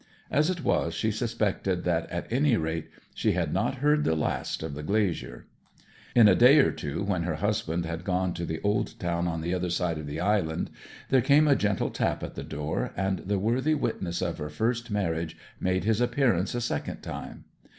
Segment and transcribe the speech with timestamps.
[0.31, 4.63] As it was, she suspected that at any rate she had not heard the last
[4.63, 5.45] of the glazier.
[6.15, 9.41] In a day or two, when her husband had gone to the old town on
[9.41, 10.71] the other side of the island,
[11.09, 14.89] there came a gentle tap at the door, and the worthy witness of her first
[14.89, 17.43] marriage made his appearance a second time.